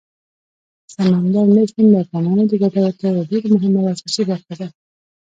[0.93, 4.67] سمندر نه شتون د افغانانو د ګټورتیا یوه ډېره مهمه او اساسي برخه ده.